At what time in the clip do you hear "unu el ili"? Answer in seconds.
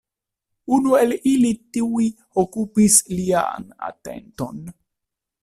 0.77-1.51